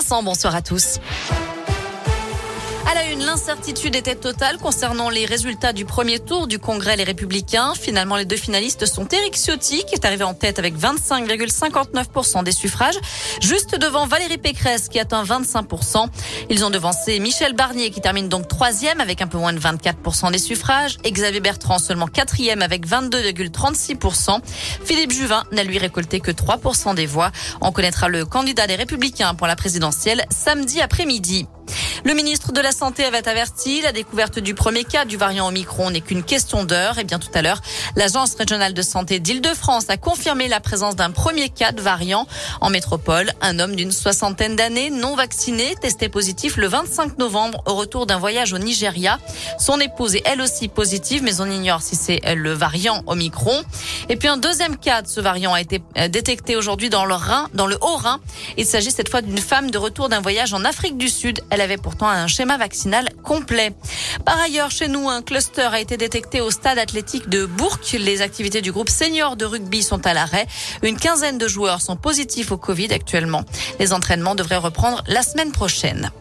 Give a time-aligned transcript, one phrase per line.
[0.00, 0.98] Vincent, bonsoir à tous.
[2.90, 7.04] À la une, l'incertitude était totale concernant les résultats du premier tour du Congrès Les
[7.04, 7.72] Républicains.
[7.80, 12.50] Finalement, les deux finalistes sont Éric Ciotti, qui est arrivé en tête avec 25,59% des
[12.50, 12.98] suffrages,
[13.40, 16.08] juste devant Valérie Pécresse, qui atteint 25%.
[16.48, 20.32] Ils ont devancé Michel Barnier, qui termine donc troisième avec un peu moins de 24%
[20.32, 24.40] des suffrages, et Xavier Bertrand seulement quatrième avec 22,36%.
[24.84, 27.30] Philippe Juvin n'a lui récolté que 3% des voix.
[27.60, 31.46] On connaîtra le candidat des Républicains pour la présidentielle samedi après-midi.
[32.04, 35.90] Le ministre de la Santé avait averti, la découverte du premier cas du variant Omicron
[35.90, 36.98] n'est qu'une question d'heure.
[36.98, 37.60] Et bien tout à l'heure,
[37.94, 42.26] l'Agence régionale de santé d'Île-de-France a confirmé la présence d'un premier cas de variant
[42.62, 43.30] en métropole.
[43.42, 48.18] Un homme d'une soixantaine d'années, non vacciné, testé positif le 25 novembre au retour d'un
[48.18, 49.18] voyage au Nigeria.
[49.58, 53.62] Son épouse est elle aussi positive, mais on ignore si c'est le variant Omicron.
[54.08, 57.14] Et puis un deuxième cas de ce variant a été euh, détecté aujourd'hui dans le
[57.14, 58.20] Rhin, dans le Haut-Rhin.
[58.56, 61.42] Il s'agit cette fois d'une femme de retour d'un voyage en Afrique du Sud.
[61.50, 63.72] Elle avait pourtant un schéma vaccinal complet.
[64.24, 67.78] Par ailleurs, chez nous, un cluster a été détecté au stade athlétique de Bourg.
[67.94, 70.46] Les activités du groupe senior de rugby sont à l'arrêt.
[70.84, 73.42] Une quinzaine de joueurs sont positifs au Covid actuellement.
[73.80, 76.12] Les entraînements devraient reprendre la semaine prochaine.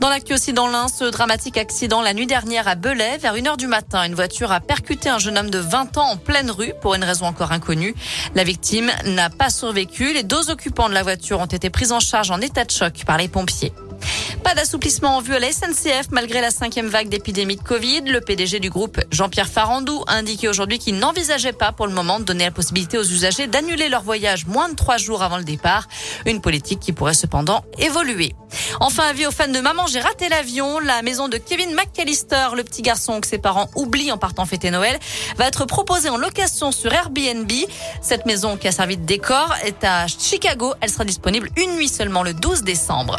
[0.00, 3.56] Dans l'actu aussi dans l'Ain, ce dramatique accident la nuit dernière à Belay, vers 1h
[3.56, 6.74] du matin, une voiture a percuté un jeune homme de 20 ans en pleine rue
[6.82, 7.94] pour une raison encore inconnue.
[8.34, 10.12] La victime n'a pas survécu.
[10.12, 13.04] Les deux occupants de la voiture ont été pris en charge en état de choc
[13.06, 13.72] par les pompiers.
[14.46, 18.02] Pas d'assouplissement en vue à la SNCF malgré la cinquième vague d'épidémie de Covid.
[18.02, 22.20] Le PDG du groupe, Jean-Pierre Farandou, a indiqué aujourd'hui qu'il n'envisageait pas pour le moment
[22.20, 25.42] de donner la possibilité aux usagers d'annuler leur voyage moins de trois jours avant le
[25.42, 25.88] départ.
[26.26, 28.36] Une politique qui pourrait cependant évoluer.
[28.78, 30.78] Enfin, avis aux fans de Maman, j'ai raté l'avion.
[30.78, 34.70] La maison de Kevin McAllister, le petit garçon que ses parents oublient en partant fêter
[34.70, 34.96] Noël,
[35.38, 37.50] va être proposée en location sur Airbnb.
[38.00, 40.72] Cette maison qui a servi de décor est à Chicago.
[40.80, 43.18] Elle sera disponible une nuit seulement le 12 décembre.